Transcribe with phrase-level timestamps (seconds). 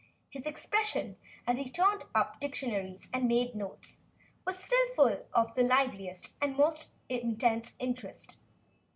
[0.31, 3.99] His expression, as he turned up dictionaries and made notes,
[4.47, 8.39] was still full of the liveliest and most intense interest.